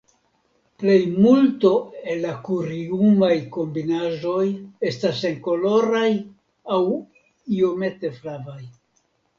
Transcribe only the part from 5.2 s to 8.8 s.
senkoloraj aŭ iomete flavaj.